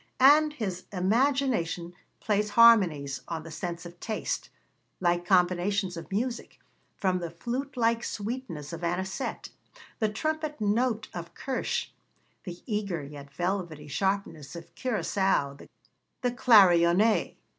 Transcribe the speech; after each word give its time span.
And 0.19 0.53
his 0.53 0.85
imagination 0.91 1.93
plays 2.19 2.49
harmonies 2.49 3.21
on 3.27 3.43
the 3.43 3.51
sense 3.51 3.85
of 3.85 3.99
taste, 3.99 4.49
like 4.99 5.27
combinations 5.27 5.95
of 5.95 6.11
music, 6.11 6.59
from 6.97 7.19
the 7.19 7.29
flute 7.29 7.77
like 7.77 8.03
sweetness 8.03 8.73
of 8.73 8.83
anisette, 8.83 9.49
the 9.99 10.09
trumpet 10.09 10.59
note 10.59 11.07
of 11.13 11.35
kirsch, 11.35 11.89
the 12.45 12.63
eager 12.65 13.03
yet 13.03 13.31
velvety 13.31 13.87
sharpness 13.87 14.55
of 14.55 14.73
curaçao, 14.73 15.67
the 16.21 16.31
clarionet. 16.31 17.35